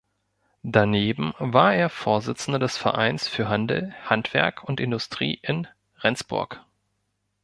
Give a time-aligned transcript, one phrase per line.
[0.63, 5.67] Daneben war er Vorsitzender des Vereins für Handel, Handwerk und Industrie in
[5.99, 6.65] Rendsburg.